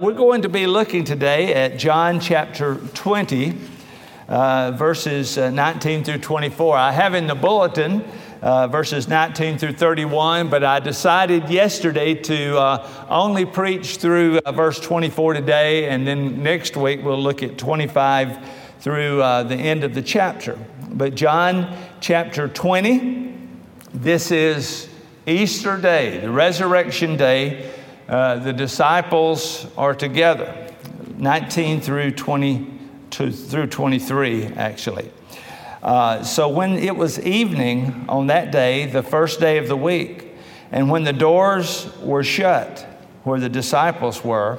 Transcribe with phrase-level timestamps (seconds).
[0.00, 3.58] We're going to be looking today at John chapter 20,
[4.28, 6.76] uh, verses uh, 19 through 24.
[6.76, 8.04] I have in the bulletin
[8.40, 14.52] uh, verses 19 through 31, but I decided yesterday to uh, only preach through uh,
[14.52, 18.38] verse 24 today, and then next week we'll look at 25
[18.78, 20.56] through uh, the end of the chapter.
[20.90, 23.36] But John chapter 20,
[23.94, 24.88] this is
[25.26, 27.74] Easter Day, the resurrection day
[28.08, 30.72] uh, the disciples are together,
[31.16, 35.10] 19 through 22 through 23, actually.
[35.82, 40.34] Uh, so when it was evening on that day, the first day of the week,
[40.72, 42.86] and when the doors were shut
[43.24, 44.58] where the disciples were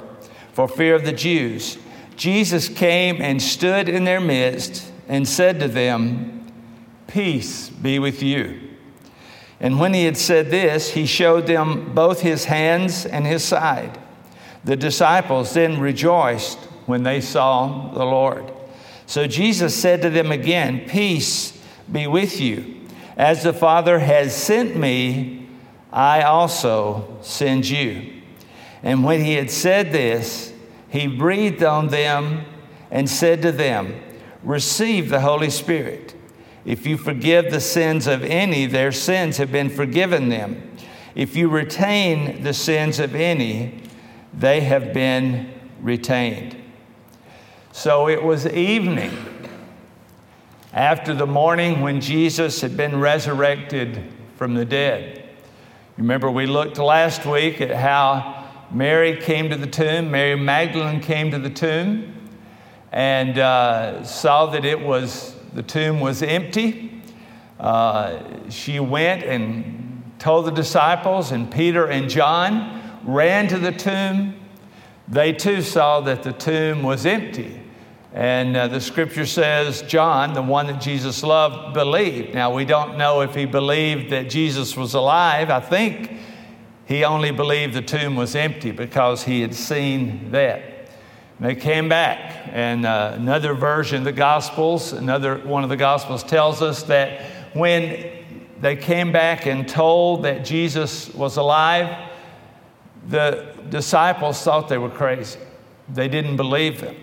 [0.52, 1.78] for fear of the Jews,
[2.16, 6.46] Jesus came and stood in their midst and said to them,
[7.06, 8.69] Peace be with you.
[9.60, 13.98] And when he had said this, he showed them both his hands and his side.
[14.64, 18.50] The disciples then rejoiced when they saw the Lord.
[19.06, 22.76] So Jesus said to them again, Peace be with you.
[23.16, 25.48] As the Father has sent me,
[25.92, 28.22] I also send you.
[28.82, 30.52] And when he had said this,
[30.88, 32.44] he breathed on them
[32.90, 34.00] and said to them,
[34.42, 36.14] Receive the Holy Spirit.
[36.64, 40.76] If you forgive the sins of any, their sins have been forgiven them.
[41.14, 43.82] If you retain the sins of any,
[44.32, 46.56] they have been retained.
[47.72, 49.16] So it was evening
[50.72, 54.02] after the morning when Jesus had been resurrected
[54.36, 55.28] from the dead.
[55.96, 61.30] Remember, we looked last week at how Mary came to the tomb, Mary Magdalene came
[61.32, 62.28] to the tomb,
[62.92, 67.02] and uh, saw that it was the tomb was empty.
[67.58, 74.34] Uh, she went and told the disciples, and Peter and John ran to the tomb.
[75.08, 77.60] They too saw that the tomb was empty.
[78.12, 82.34] And uh, the scripture says, John, the one that Jesus loved, believed.
[82.34, 85.48] Now, we don't know if he believed that Jesus was alive.
[85.48, 86.12] I think
[86.86, 90.79] he only believed the tomb was empty because he had seen that.
[91.40, 96.22] They came back, and uh, another version of the Gospels, another one of the Gospels
[96.22, 97.22] tells us that
[97.54, 98.10] when
[98.60, 102.10] they came back and told that Jesus was alive,
[103.08, 105.40] the disciples thought they were crazy.
[105.88, 106.96] They didn't believe them.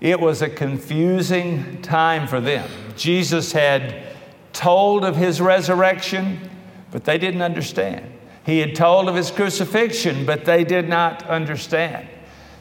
[0.00, 2.68] It was a confusing time for them.
[2.96, 4.02] Jesus had
[4.52, 6.50] told of his resurrection,
[6.90, 8.12] but they didn't understand.
[8.44, 12.08] He had told of his crucifixion, but they did not understand.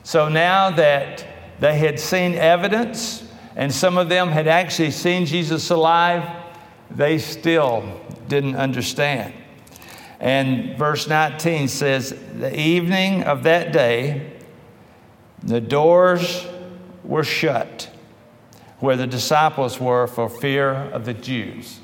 [0.03, 1.25] So now that
[1.59, 3.23] they had seen evidence,
[3.56, 6.28] and some of them had actually seen Jesus alive,
[6.89, 9.34] they still didn't understand.
[10.19, 14.38] And verse 19 says, The evening of that day,
[15.44, 16.45] the doors
[17.03, 17.89] were shut
[18.79, 21.79] where the disciples were for fear of the Jews.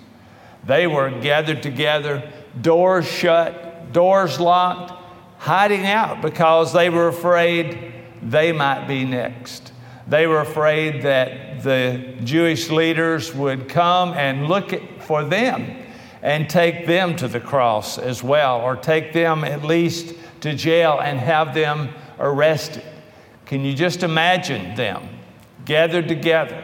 [0.65, 4.91] They were gathered together, doors shut, doors locked,
[5.37, 9.71] hiding out because they were afraid they might be next.
[10.07, 15.83] They were afraid that the Jewish leaders would come and look for them
[16.21, 20.99] and take them to the cross as well, or take them at least to jail
[20.99, 21.89] and have them
[22.19, 22.83] arrested.
[23.45, 25.07] Can you just imagine them
[25.65, 26.63] gathered together?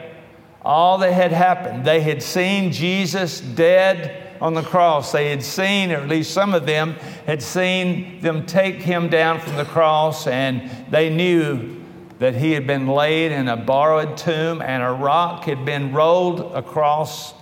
[0.62, 5.14] All that had happened, they had seen Jesus dead on the cross.
[5.14, 6.96] They had seen, or at least some of them
[7.26, 11.82] had seen them take him down from the cross, and they knew
[12.20, 16.54] that he had been laid in a borrowed tomb and a rock had been rolled
[16.54, 17.34] across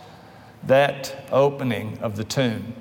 [0.64, 2.74] that opening of the tomb.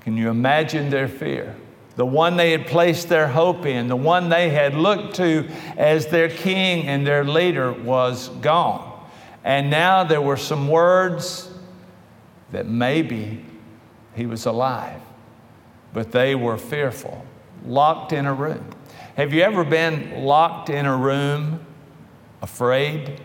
[0.00, 1.54] Can you imagine their fear?
[1.96, 6.06] The one they had placed their hope in, the one they had looked to as
[6.06, 9.06] their king and their leader was gone.
[9.44, 11.47] And now there were some words
[12.50, 13.44] that maybe
[14.14, 15.00] he was alive,
[15.92, 17.24] but they were fearful,
[17.64, 18.64] locked in a room.
[19.16, 21.60] Have you ever been locked in a room
[22.40, 23.20] afraid?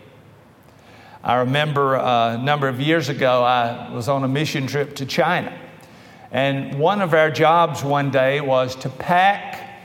[1.22, 5.06] I remember uh, a number of years ago, I was on a mission trip to
[5.06, 5.58] China.
[6.30, 9.78] And one of our jobs one day was to pack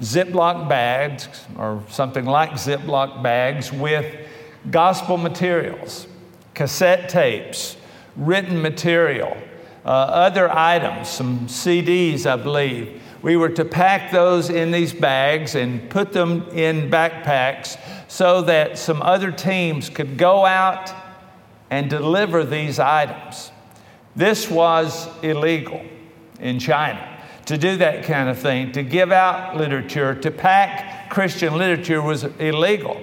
[0.00, 1.26] Ziploc bags
[1.58, 4.14] or something like Ziploc bags with
[4.70, 6.06] gospel materials,
[6.54, 7.76] cassette tapes,
[8.16, 9.36] written material,
[9.84, 13.02] uh, other items, some CDs, I believe.
[13.22, 17.78] We were to pack those in these bags and put them in backpacks
[18.08, 20.92] so that some other teams could go out
[21.70, 23.50] and deliver these items.
[24.14, 25.84] This was illegal
[26.40, 27.16] in China
[27.46, 32.24] to do that kind of thing, to give out literature, to pack Christian literature was
[32.24, 33.00] illegal.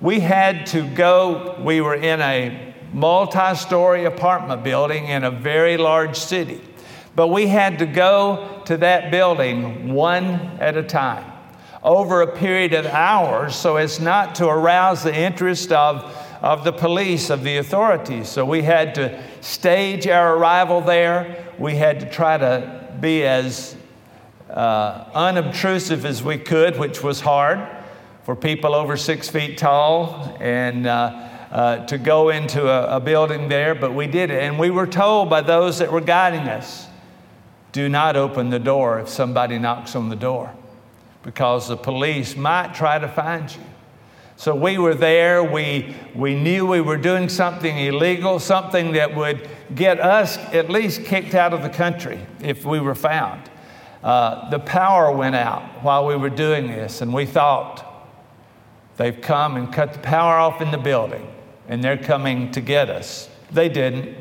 [0.00, 5.76] We had to go, we were in a multi story apartment building in a very
[5.76, 6.60] large city.
[7.14, 10.24] But we had to go to that building one
[10.60, 11.32] at a time
[11.82, 16.04] over a period of hours so as not to arouse the interest of,
[16.42, 18.28] of the police, of the authorities.
[18.28, 21.52] So we had to stage our arrival there.
[21.58, 23.76] We had to try to be as
[24.50, 27.66] uh, unobtrusive as we could, which was hard
[28.24, 33.48] for people over six feet tall and uh, uh, to go into a, a building
[33.48, 34.42] there, but we did it.
[34.42, 36.86] And we were told by those that were guiding us
[37.72, 40.54] do not open the door if somebody knocks on the door
[41.22, 43.60] because the police might try to find you.
[44.36, 45.42] So we were there.
[45.42, 51.04] We, we knew we were doing something illegal, something that would get us at least
[51.04, 53.50] kicked out of the country if we were found.
[54.04, 58.06] Uh, the power went out while we were doing this, and we thought
[58.98, 61.26] they've come and cut the power off in the building,
[61.68, 63.28] and they're coming to get us.
[63.50, 64.16] They didn't.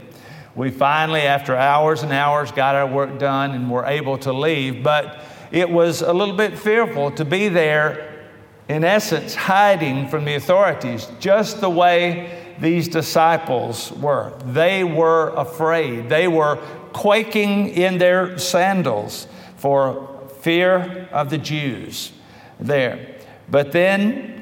[0.56, 4.84] We finally, after hours and hours, got our work done and were able to leave.
[4.84, 5.20] But
[5.52, 8.28] it was a little bit fearful to be there,
[8.70, 14.34] in essence, hiding from the authorities, just the way these disciples were.
[14.46, 16.58] They were afraid, they were
[16.94, 19.28] quaking in their sandals
[19.58, 22.14] for fear of the Jews
[22.60, 23.18] there.
[23.50, 24.35] But then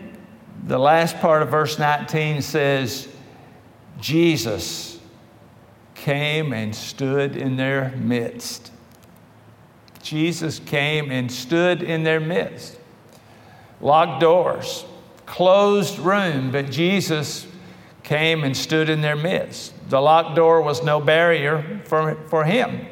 [0.66, 3.10] the last part of verse 19 says,
[4.00, 5.00] Jesus
[5.94, 8.72] came and stood in their midst.
[10.02, 12.78] Jesus came and stood in their midst.
[13.82, 14.86] Locked doors,
[15.26, 17.46] closed room, but Jesus
[18.04, 19.74] came and stood in their midst.
[19.90, 22.86] The locked door was no barrier for, for him.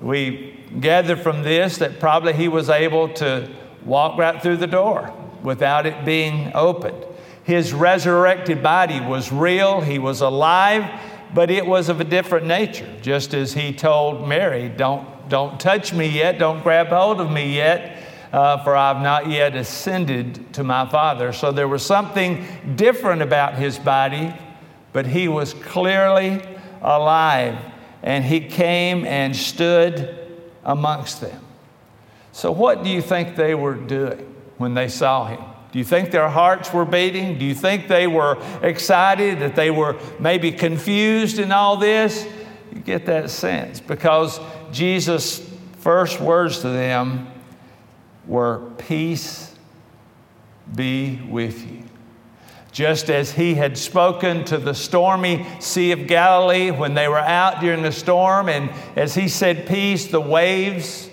[0.00, 3.48] We gather from this that probably he was able to
[3.84, 5.12] walk right through the door
[5.44, 7.04] without it being opened.
[7.44, 10.90] His resurrected body was real, he was alive,
[11.32, 15.92] but it was of a different nature, just as he told Mary, Don't don't touch
[15.92, 18.02] me yet, don't grab hold of me yet,
[18.32, 21.32] uh, for I've not yet ascended to my Father.
[21.32, 22.46] So there was something
[22.76, 24.34] different about his body,
[24.92, 26.42] but he was clearly
[26.82, 27.58] alive,
[28.02, 30.14] and he came and stood
[30.62, 31.42] amongst them.
[32.32, 35.40] So, what do you think they were doing when they saw him?
[35.72, 37.36] Do you think their hearts were beating?
[37.36, 42.26] Do you think they were excited, that they were maybe confused in all this?
[42.72, 44.38] You get that sense because
[44.70, 45.40] Jesus'
[45.78, 47.26] first words to them
[48.26, 49.54] were, Peace
[50.72, 51.82] be with you.
[52.70, 57.60] Just as he had spoken to the stormy Sea of Galilee when they were out
[57.60, 61.10] during the storm, and as he said, Peace, the waves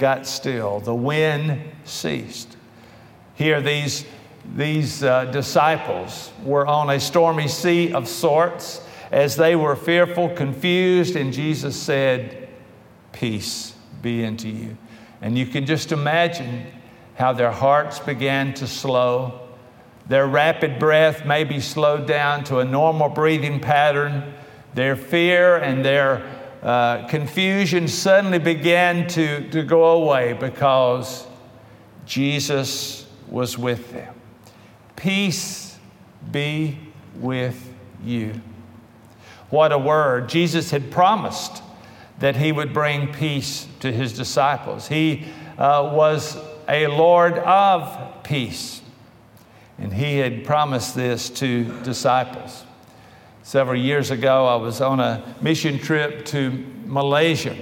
[0.00, 2.56] got still, the wind ceased.
[3.34, 4.06] Here, these,
[4.56, 8.80] these uh, disciples were on a stormy sea of sorts
[9.12, 12.48] as they were fearful, confused, and Jesus said,
[13.12, 14.76] peace be unto you.
[15.20, 16.66] And you can just imagine
[17.16, 19.48] how their hearts began to slow.
[20.08, 24.32] Their rapid breath maybe slowed down to a normal breathing pattern.
[24.72, 31.26] Their fear and their uh, confusion suddenly began to, to go away because
[32.04, 34.14] Jesus was with them.
[34.96, 35.78] Peace
[36.30, 36.78] be
[37.16, 37.72] with
[38.04, 38.40] you.
[39.48, 40.28] What a word.
[40.28, 41.62] Jesus had promised
[42.18, 44.88] that he would bring peace to his disciples.
[44.88, 45.24] He
[45.56, 46.36] uh, was
[46.68, 48.82] a Lord of peace,
[49.78, 52.64] and he had promised this to disciples.
[53.50, 56.50] Several years ago, I was on a mission trip to
[56.86, 57.56] Malaysia.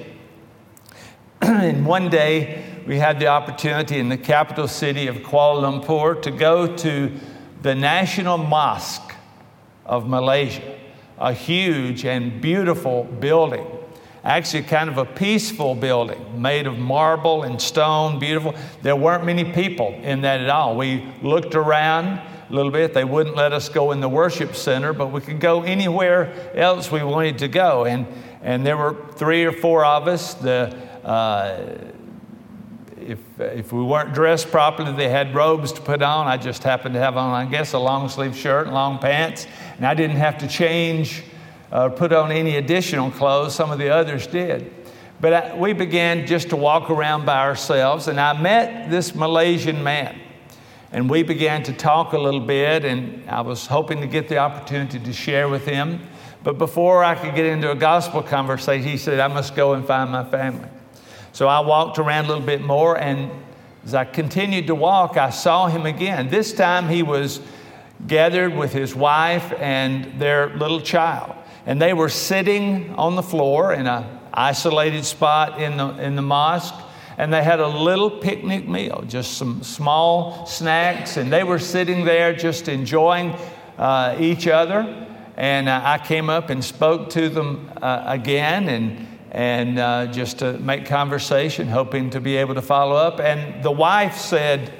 [1.41, 6.31] and one day, we had the opportunity in the capital city of Kuala Lumpur to
[6.31, 7.11] go to
[7.63, 9.15] the National Mosque
[9.87, 10.79] of Malaysia,
[11.17, 13.67] a huge and beautiful building
[14.25, 18.55] actually kind of a peaceful building made of marble and stone, beautiful.
[18.83, 20.77] There weren't many people in that at all.
[20.77, 22.95] We looked around a little bit.
[22.95, 26.91] They wouldn't let us go in the worship center, but we could go anywhere else
[26.91, 27.85] we wanted to go.
[27.85, 28.07] And,
[28.43, 30.35] and there were three or four of us.
[30.35, 31.77] The, uh,
[33.01, 36.27] if, if we weren't dressed properly, they had robes to put on.
[36.27, 39.47] I just happened to have on, I guess, a long sleeve shirt and long pants.
[39.77, 41.25] And I didn't have to change
[41.71, 43.55] uh, put on any additional clothes.
[43.55, 44.73] Some of the others did.
[45.21, 49.83] But I, we began just to walk around by ourselves, and I met this Malaysian
[49.83, 50.19] man.
[50.91, 54.39] And we began to talk a little bit, and I was hoping to get the
[54.39, 56.01] opportunity to share with him.
[56.43, 59.87] But before I could get into a gospel conversation, he said, I must go and
[59.87, 60.69] find my family.
[61.33, 63.31] So I walked around a little bit more, and
[63.85, 66.29] As I continued to walk, I saw him again.
[66.29, 67.41] This time he was
[68.07, 71.35] gathered with his wife and their little child.
[71.65, 76.23] And they were sitting on the floor in an isolated spot in the, in the
[76.23, 76.75] mosque.
[77.19, 81.17] And they had a little picnic meal, just some small snacks.
[81.17, 83.35] And they were sitting there just enjoying
[83.77, 85.07] uh, each other.
[85.37, 90.39] And uh, I came up and spoke to them uh, again and, and uh, just
[90.39, 93.19] to make conversation, hoping to be able to follow up.
[93.19, 94.73] And the wife said,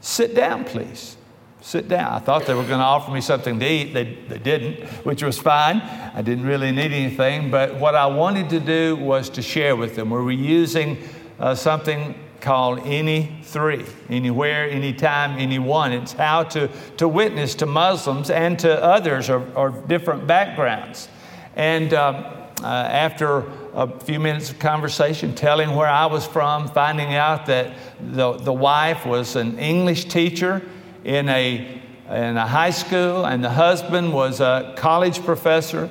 [0.00, 1.16] Sit down, please
[1.60, 2.12] sit down.
[2.12, 3.92] I thought they were going to offer me something to eat.
[3.92, 5.80] They, they didn't, which was fine.
[5.80, 7.50] I didn't really need anything.
[7.50, 10.10] But what I wanted to do was to share with them.
[10.10, 10.96] We were using
[11.38, 15.92] uh, something called Any Three anywhere, anytime, anyone.
[15.92, 21.08] It's how to, to witness to Muslims and to others of, different backgrounds.
[21.56, 22.16] And um,
[22.62, 27.74] uh, after a few minutes of conversation, telling where I was from, finding out that
[28.00, 30.62] the, the wife was an English teacher
[31.04, 35.88] in a, in a high school, and the husband was a college professor.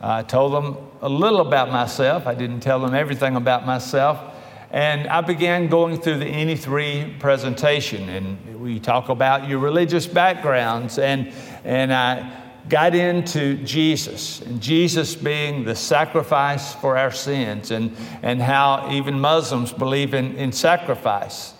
[0.00, 2.26] I told them a little about myself.
[2.26, 4.18] I didn't tell them everything about myself.
[4.70, 10.06] And I began going through the Any Three presentation, and we talk about your religious
[10.06, 11.32] backgrounds, and,
[11.64, 18.40] and I got into Jesus, and Jesus being the sacrifice for our sins, and, and
[18.40, 21.54] how even Muslims believe in, in sacrifice.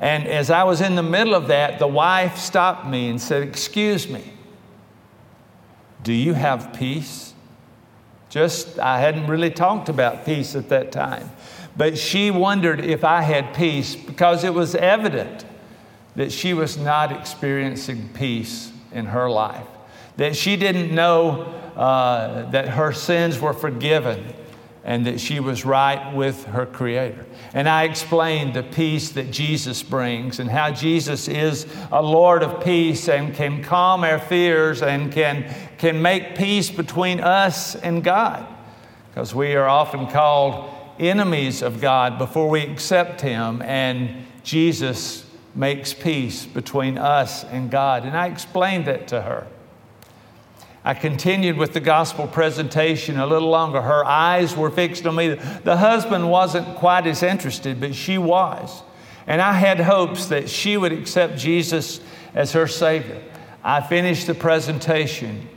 [0.00, 3.42] And as I was in the middle of that, the wife stopped me and said,
[3.42, 4.32] Excuse me,
[6.02, 7.34] do you have peace?
[8.30, 11.30] Just, I hadn't really talked about peace at that time.
[11.78, 15.46] But she wondered if I had peace because it was evident
[16.16, 19.66] that she was not experiencing peace in her life,
[20.16, 21.42] that she didn't know
[21.76, 24.34] uh, that her sins were forgiven
[24.82, 27.24] and that she was right with her Creator.
[27.54, 32.64] And I explained the peace that Jesus brings and how Jesus is a Lord of
[32.64, 38.44] peace and can calm our fears and can, can make peace between us and God.
[39.10, 45.24] Because we are often called enemies of God before we accept Him, and Jesus
[45.54, 48.04] makes peace between us and God.
[48.04, 49.46] And I explained that to her.
[50.84, 53.82] I continued with the gospel presentation a little longer.
[53.82, 55.34] Her eyes were fixed on me.
[55.34, 58.82] The husband wasn't quite as interested, but she was.
[59.26, 62.00] And I had hopes that she would accept Jesus
[62.34, 63.20] as her Savior.
[63.62, 65.48] I finished the presentation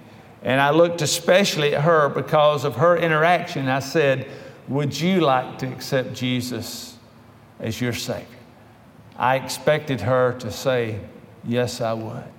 [0.43, 3.67] and I looked especially at her because of her interaction.
[3.67, 4.27] I said,
[4.71, 6.95] Would you like to accept Jesus
[7.59, 8.25] as your Savior?
[9.17, 11.01] I expected her to say,
[11.43, 12.31] Yes, I would.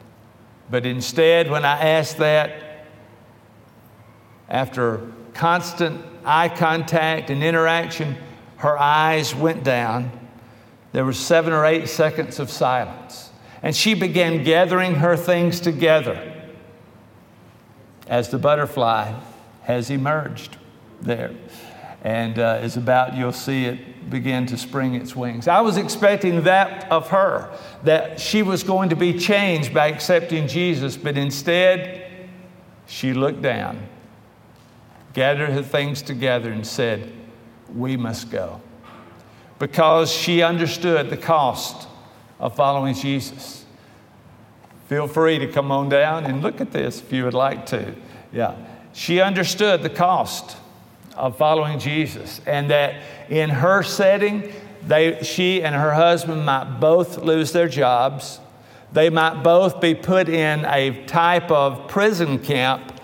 [0.71, 2.87] But instead, when I asked that,
[4.49, 8.17] after constant eye contact and interaction,
[8.57, 10.11] her eyes went down.
[10.93, 13.29] There was seven or eight seconds of silence.
[13.63, 16.33] And she began gathering her things together
[18.07, 19.21] as the butterfly
[19.65, 20.57] has emerged
[21.03, 21.35] there
[22.03, 25.49] and uh, is about, you'll see it begin to spring its wings.
[25.49, 30.47] I was expecting that of her, that she was going to be changed by accepting
[30.49, 32.11] Jesus, but instead,
[32.87, 33.89] she looked down
[35.13, 37.13] gathered her things together and said,
[37.75, 38.61] We must go.
[39.59, 41.89] Because she understood the cost
[42.41, 43.65] of following Jesus.
[44.89, 47.95] Feel free to come on down and look at this if you would like to.
[48.33, 48.57] Yeah.
[48.93, 50.57] She understood the cost
[51.17, 54.53] of following Jesus and that in her setting,
[54.87, 58.41] they, she and her husband might both lose their jobs.
[58.93, 63.01] They might both be put in a type of prison camp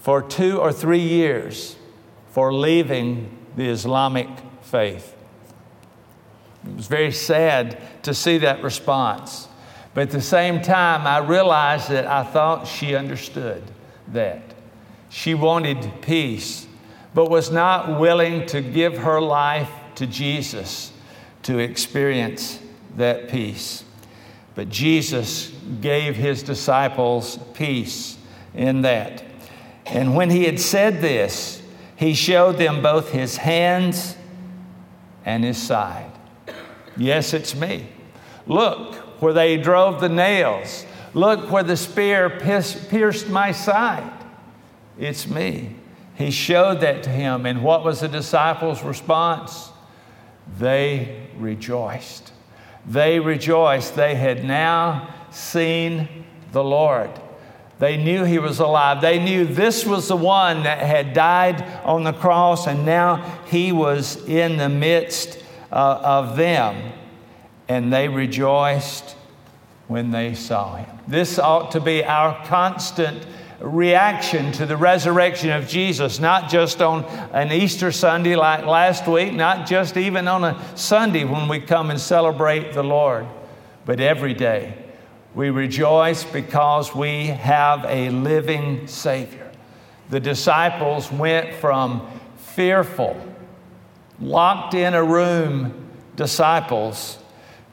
[0.00, 1.76] for two or three years
[2.30, 4.28] for leaving the Islamic
[4.62, 5.14] faith.
[6.66, 9.48] It was very sad to see that response.
[9.94, 13.62] But at the same time, I realized that I thought she understood
[14.08, 14.42] that.
[15.10, 16.66] She wanted peace,
[17.14, 20.92] but was not willing to give her life to Jesus
[21.42, 22.58] to experience
[22.96, 23.84] that peace.
[24.54, 28.18] But Jesus gave his disciples peace
[28.54, 29.24] in that.
[29.86, 31.62] And when he had said this,
[31.96, 34.16] he showed them both his hands
[35.24, 36.10] and his side.
[36.96, 37.88] Yes, it's me.
[38.46, 40.84] Look where they drove the nails.
[41.14, 44.12] Look where the spear pierced my side.
[44.98, 45.76] It's me.
[46.22, 47.46] He showed that to him.
[47.46, 49.70] And what was the disciples' response?
[50.58, 52.32] They rejoiced.
[52.86, 53.96] They rejoiced.
[53.96, 56.08] They had now seen
[56.52, 57.10] the Lord.
[57.80, 59.00] They knew he was alive.
[59.00, 63.72] They knew this was the one that had died on the cross, and now he
[63.72, 66.92] was in the midst uh, of them.
[67.68, 69.16] and they rejoiced
[69.88, 70.98] when they saw him.
[71.08, 73.26] This ought to be our constant
[73.62, 79.32] reaction to the resurrection of Jesus, not just on an Easter Sunday like last week,
[79.32, 83.26] not just even on a Sunday when we come and celebrate the Lord,
[83.84, 84.74] but every day.
[85.34, 89.50] We rejoice because we have a living Savior.
[90.10, 93.16] The disciples went from fearful,
[94.20, 97.18] locked in a room disciples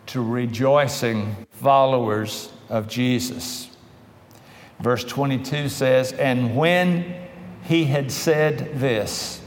[0.08, 3.69] to rejoicing followers of Jesus.
[4.80, 7.16] Verse 22 says, And when
[7.64, 9.42] he had said this,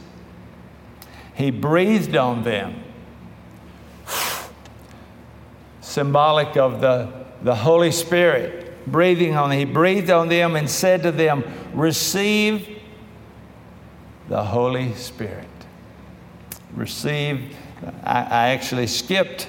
[1.35, 2.83] he breathed on them,
[5.81, 7.11] symbolic of the,
[7.43, 9.59] the Holy Spirit, breathing on them.
[9.59, 12.81] He breathed on them and said to them, Receive
[14.29, 15.49] the Holy Spirit.
[16.75, 17.57] Receive,
[18.05, 19.49] I, I actually skipped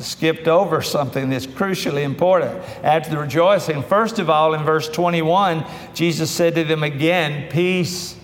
[0.00, 2.62] skipped over something that's crucially important.
[2.82, 5.64] After the rejoicing, first of all, in verse 21,
[5.94, 8.16] Jesus said to them again, Peace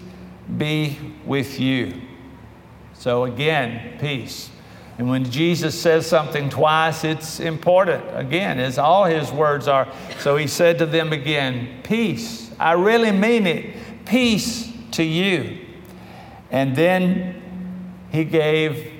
[0.56, 1.94] be with you.
[2.94, 4.50] So, again, peace.
[4.96, 9.88] And when Jesus says something twice, it's important, again, as all his words are.
[10.20, 12.50] So he said to them again, Peace.
[12.58, 13.74] I really mean it.
[14.06, 15.58] Peace to you.
[16.50, 17.42] And then
[18.12, 18.93] he gave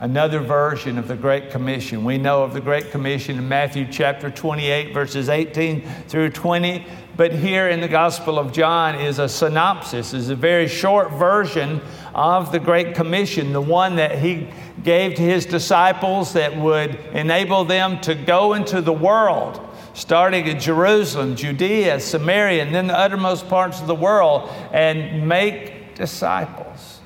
[0.00, 2.04] another version of the Great Commission.
[2.04, 6.86] We know of the Great Commission in Matthew chapter 28, verses 18 through 20.
[7.18, 11.82] But here in the Gospel of John is a synopsis, is a very short version
[12.14, 14.48] of the Great Commission, the one that he
[14.82, 19.60] gave to his disciples that would enable them to go into the world,
[19.92, 25.94] starting at Jerusalem, Judea, Samaria, and then the uttermost parts of the world, and make
[25.94, 26.99] disciples,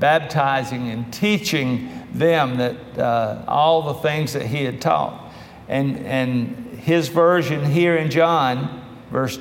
[0.00, 5.32] baptizing and teaching them that uh, all the things that he had taught.
[5.68, 9.38] And, and his version here in John, verse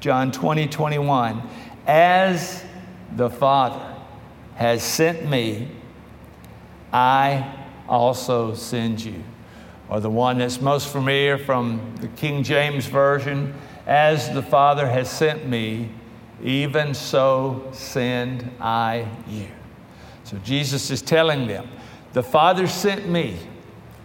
[0.00, 1.42] John 20, 21,
[1.86, 2.64] as
[3.14, 3.94] the Father
[4.56, 5.68] has sent me,
[6.92, 9.22] I also send you.
[9.88, 13.54] Or the one that's most familiar from the King James Version,
[13.86, 15.90] as the Father has sent me,
[16.42, 19.46] even so send I you.
[20.26, 21.68] So Jesus is telling them,
[22.12, 23.38] the Father sent me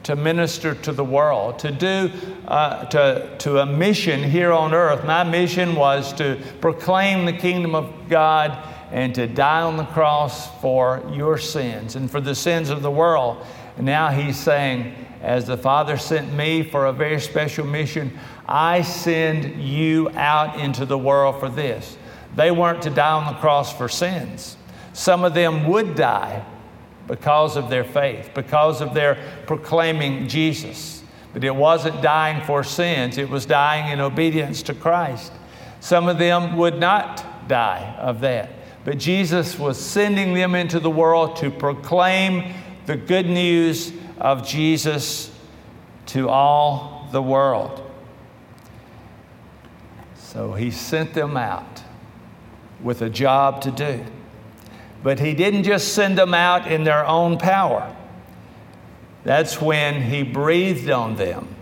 [0.04, 2.12] to minister to the world, to do
[2.48, 5.04] uh, to, to a mission here on earth.
[5.04, 8.56] My mission was to proclaim the kingdom of God
[8.92, 12.92] and to die on the cross for your sins and for the sins of the
[12.92, 13.44] world.
[13.78, 18.16] And now he's saying, as the Father sent me for a very special mission,
[18.48, 21.98] I send you out into the world for this.
[22.36, 24.56] They weren't to die on the cross for sins.
[24.94, 26.46] Some of them would die
[27.08, 31.04] because of their faith, because of their proclaiming Jesus.
[31.34, 35.32] But it wasn't dying for sins, it was dying in obedience to Christ.
[35.80, 38.52] Some of them would not die of that.
[38.84, 42.54] But Jesus was sending them into the world to proclaim
[42.86, 45.32] the good news of Jesus
[46.08, 47.90] to all the world.
[50.16, 51.84] So he sent them out
[52.82, 54.06] with a job to do.
[55.04, 57.96] But he didn't just send them out in their own power.
[59.24, 61.56] That's when he breathed on them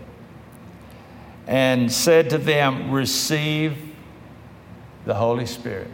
[1.46, 3.76] and said to them, Receive
[5.04, 5.90] the Holy Spirit.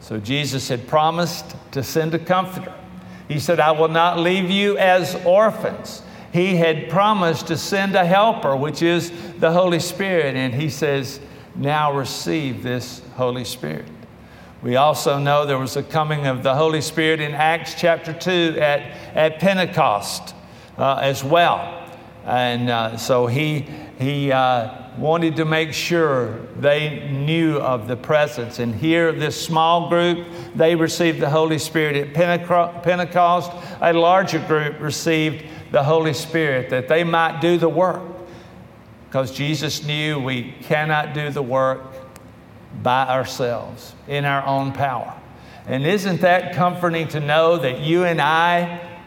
[0.00, 2.74] So Jesus had promised to send a comforter.
[3.28, 6.02] He said, I will not leave you as orphans.
[6.32, 10.34] He had promised to send a helper, which is the Holy Spirit.
[10.34, 11.20] And he says,
[11.54, 13.86] Now receive this Holy Spirit.
[14.60, 18.58] We also know there was a coming of the Holy Spirit in Acts chapter 2
[18.58, 18.80] at,
[19.14, 20.34] at Pentecost
[20.76, 21.88] uh, as well.
[22.24, 23.66] And uh, so he,
[24.00, 28.58] he uh, wanted to make sure they knew of the presence.
[28.58, 32.16] And here, this small group, they received the Holy Spirit.
[32.16, 38.02] At Pentecost, a larger group received the Holy Spirit that they might do the work.
[39.08, 41.87] Because Jesus knew we cannot do the work
[42.82, 45.14] by ourselves in our own power.
[45.66, 48.98] And isn't that comforting to know that you and I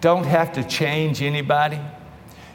[0.00, 1.80] don't have to change anybody?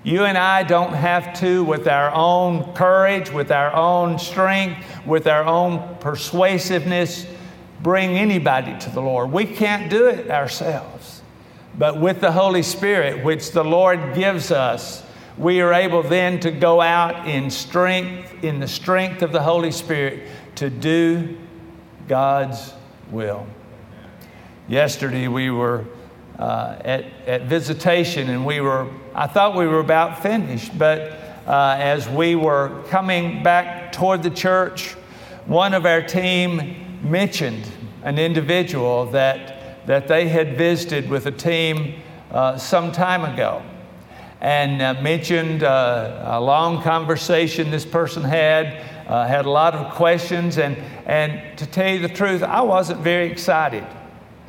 [0.04, 5.28] You and I don't have to, with our own courage, with our own strength, with
[5.28, 7.28] our own persuasiveness,
[7.82, 9.32] bring anybody to the Lord.
[9.32, 11.22] We can't do it ourselves.
[11.78, 15.04] But with the Holy Spirit, which the Lord gives us,
[15.42, 19.72] we are able then to go out in strength, in the strength of the Holy
[19.72, 21.36] Spirit, to do
[22.08, 22.76] God's
[23.10, 23.48] will.
[24.68, 25.86] Yesterday we were
[26.38, 31.14] uh, at, at visitation and we were I thought we were about finished, but
[31.48, 34.92] uh, as we were coming back toward the church,
[35.48, 37.70] one of our team mentioned
[38.04, 41.96] an individual that, that they had visited with a team
[42.30, 43.64] uh, some time ago
[44.42, 49.94] and uh, mentioned uh, a long conversation this person had, uh, had a lot of
[49.94, 50.76] questions, and,
[51.06, 53.86] and to tell you the truth, I wasn't very excited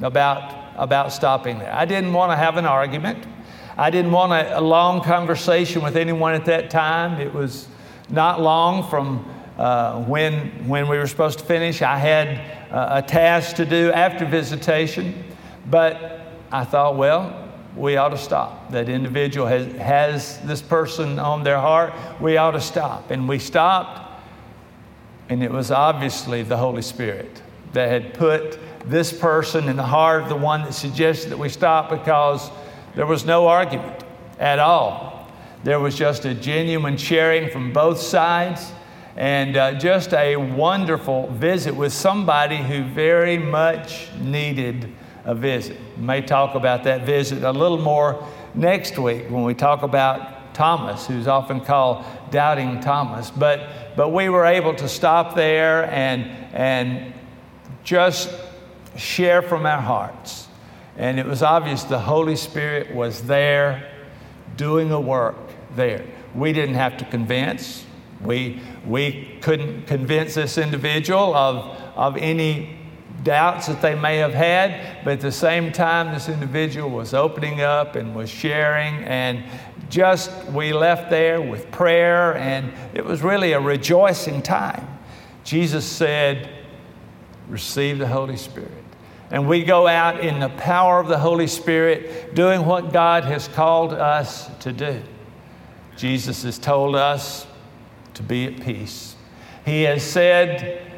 [0.00, 1.72] about, about stopping there.
[1.72, 3.26] I didn't want to have an argument.
[3.76, 7.20] I didn't want a, a long conversation with anyone at that time.
[7.20, 7.68] It was
[8.08, 9.28] not long from
[9.58, 11.82] uh, when, when we were supposed to finish.
[11.82, 15.22] I had uh, a task to do after visitation,
[15.70, 17.41] but I thought, well,
[17.76, 18.70] we ought to stop.
[18.70, 23.10] That individual has, has this person on their heart, we ought to stop.
[23.10, 24.22] And we stopped,
[25.28, 30.22] and it was obviously the Holy Spirit that had put this person in the heart
[30.22, 32.50] of the one that suggested that we stop because
[32.94, 34.04] there was no argument
[34.38, 35.30] at all.
[35.64, 38.72] There was just a genuine sharing from both sides
[39.16, 44.92] and uh, just a wonderful visit with somebody who very much needed
[45.24, 45.76] a visit.
[45.96, 50.54] We may talk about that visit a little more next week when we talk about
[50.54, 53.30] Thomas, who's often called Doubting Thomas.
[53.30, 57.14] But, but we were able to stop there and, and
[57.84, 58.34] just
[58.96, 60.48] share from our hearts.
[60.96, 63.90] And it was obvious the Holy Spirit was there
[64.56, 65.36] doing a work
[65.74, 66.04] there.
[66.34, 67.86] We didn't have to convince.
[68.20, 72.78] We, we couldn't convince this individual of, of any
[73.22, 77.60] doubts that they may have had, but at the same time, this individual was opening
[77.60, 79.44] up and was sharing, and
[79.88, 84.86] just we left there with prayer, and it was really a rejoicing time.
[85.44, 86.50] Jesus said,
[87.48, 88.70] Receive the Holy Spirit.
[89.30, 93.48] And we go out in the power of the Holy Spirit doing what God has
[93.48, 95.02] called us to do.
[95.96, 97.46] Jesus has told us
[98.14, 99.16] to be at peace.
[99.64, 100.91] He has said,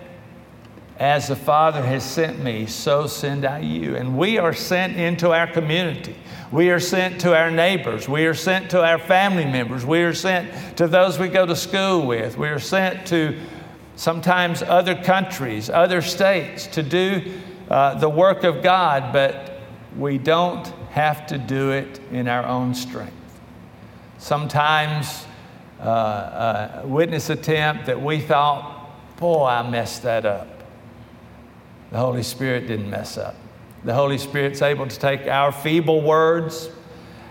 [1.04, 3.94] as the Father has sent me, so send I you.
[3.94, 6.16] And we are sent into our community.
[6.50, 8.08] We are sent to our neighbors.
[8.08, 9.84] We are sent to our family members.
[9.84, 12.38] We are sent to those we go to school with.
[12.38, 13.38] We are sent to
[13.96, 17.38] sometimes other countries, other states to do
[17.68, 19.60] uh, the work of God, but
[19.98, 23.12] we don't have to do it in our own strength.
[24.16, 25.26] Sometimes
[25.80, 30.53] uh, a witness attempt that we thought, boy, I messed that up.
[31.94, 33.36] The Holy Spirit didn't mess up.
[33.84, 36.68] The Holy Spirit's able to take our feeble words,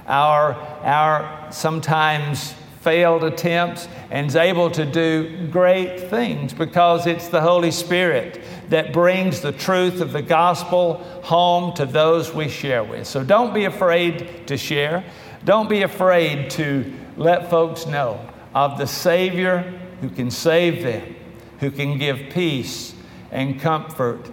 [0.08, 7.42] our, our sometimes failed attempts, and is able to do great things because it's the
[7.42, 13.06] Holy Spirit that brings the truth of the gospel home to those we share with.
[13.06, 15.04] So don't be afraid to share.
[15.44, 18.18] Don't be afraid to let folks know
[18.56, 21.18] of the Savior who can save them,
[21.60, 22.96] who can give peace
[23.30, 24.30] and comfort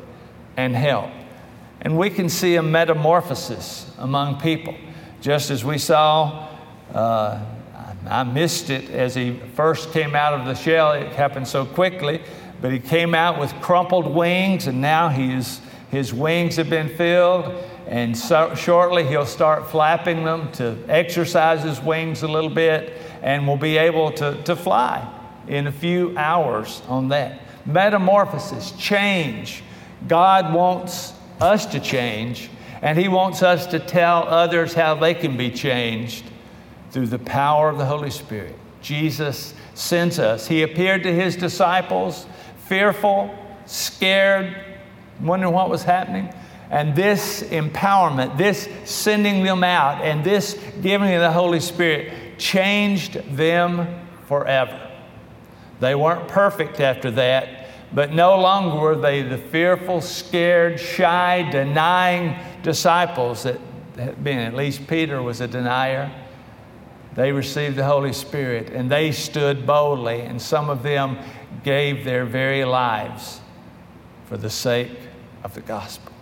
[0.64, 1.10] and help.
[1.80, 4.74] And we can see a metamorphosis among people.
[5.22, 6.48] Just as we saw,
[6.92, 7.42] uh,
[8.06, 12.20] I missed it as he first came out of the shell, it happened so quickly,
[12.60, 17.54] but he came out with crumpled wings, and now he's, his wings have been filled,
[17.86, 23.46] and so shortly he'll start flapping them to exercise his wings a little bit, and
[23.46, 25.06] will be able to, to fly
[25.48, 27.40] in a few hours on that.
[27.66, 29.62] Metamorphosis, change
[30.08, 32.50] God wants us to change,
[32.82, 36.24] and He wants us to tell others how they can be changed
[36.90, 38.54] through the power of the Holy Spirit.
[38.82, 40.46] Jesus sends us.
[40.46, 42.26] He appeared to His disciples,
[42.66, 43.34] fearful,
[43.66, 44.56] scared,
[45.20, 46.32] wondering what was happening.
[46.70, 53.14] And this empowerment, this sending them out, and this giving of the Holy Spirit changed
[53.36, 54.88] them forever.
[55.80, 57.59] They weren't perfect after that,
[57.92, 63.58] but no longer were they the fearful, scared, shy, denying disciples that
[63.96, 64.38] had been.
[64.38, 66.10] At least Peter was a denier.
[67.14, 71.18] They received the Holy Spirit and they stood boldly, and some of them
[71.64, 73.40] gave their very lives
[74.26, 74.96] for the sake
[75.42, 76.12] of the gospel.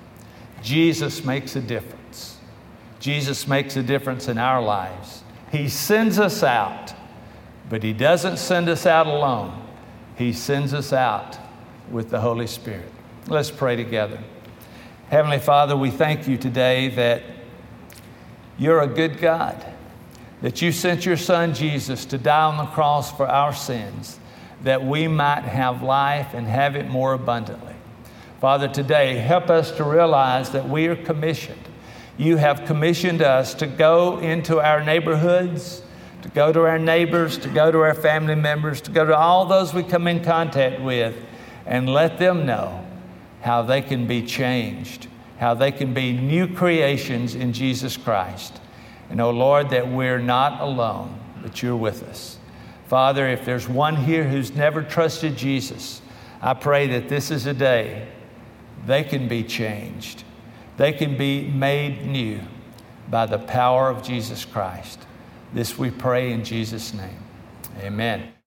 [0.62, 2.38] Jesus makes a difference.
[2.98, 5.22] Jesus makes a difference in our lives.
[5.52, 6.94] He sends us out,
[7.68, 9.66] but He doesn't send us out alone.
[10.16, 11.38] He sends us out
[11.90, 12.90] with the Holy Spirit.
[13.26, 14.18] Let's pray together.
[15.10, 17.22] Heavenly Father, we thank you today that
[18.58, 19.64] you're a good God,
[20.42, 24.18] that you sent your Son Jesus to die on the cross for our sins,
[24.64, 27.74] that we might have life and have it more abundantly.
[28.40, 31.58] Father, today, help us to realize that we are commissioned.
[32.18, 35.82] you have commissioned us to go into our neighborhoods,
[36.20, 39.46] to go to our neighbors, to go to our family members, to go to all
[39.46, 41.14] those we come in contact with,
[41.68, 42.84] and let them know
[43.42, 45.06] how they can be changed,
[45.38, 48.58] how they can be new creations in Jesus Christ.
[49.10, 52.38] And oh Lord, that we're not alone, but you're with us.
[52.86, 56.00] Father, if there's one here who's never trusted Jesus,
[56.40, 58.08] I pray that this is a day
[58.86, 60.24] they can be changed.
[60.78, 62.40] They can be made new
[63.10, 65.00] by the power of Jesus Christ.
[65.52, 67.18] This we pray in Jesus' name.
[67.80, 68.32] Amen.